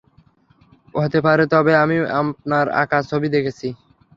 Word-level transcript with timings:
হতে 0.95 1.19
পারে, 1.25 1.43
তবে 1.53 1.71
আমি 1.83 1.97
আপনার 2.21 2.65
আঁকা 2.81 2.99
ছবি 3.09 3.27
দেখেছি। 3.35 3.67